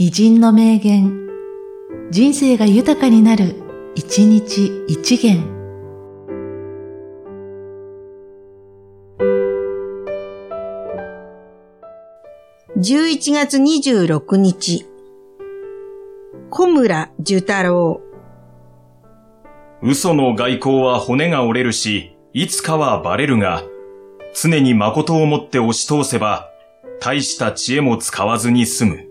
[0.00, 1.28] 偉人の名言、
[2.12, 3.56] 人生が豊かになる、
[3.96, 5.42] 一日一元。
[12.76, 14.86] 11月26日、
[16.48, 18.00] 小村寿太郎。
[19.82, 23.64] 嘘の外交は骨が折れるし、いつかはバレるが、
[24.32, 26.48] 常に誠をもって押し通せば、
[27.00, 29.07] 大した知恵も使わずに済む。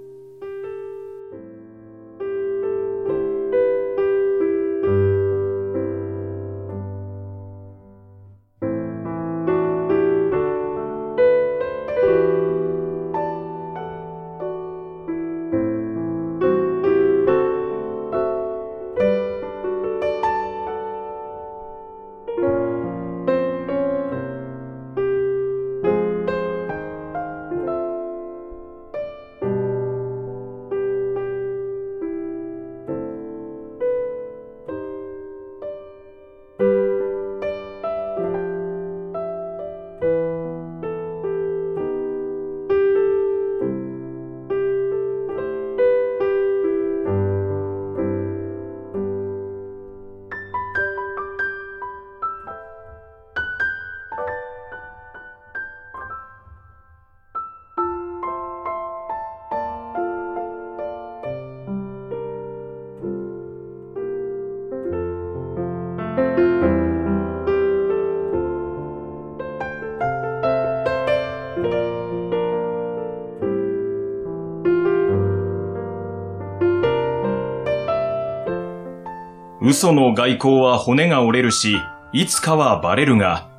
[79.69, 81.75] 嘘の外交は骨が折れるし、
[82.13, 83.49] いつかはバレるが、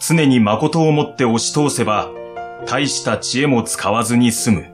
[0.00, 2.10] 常に誠をもって押し通せば、
[2.66, 4.73] 大した知恵も使わずに済む。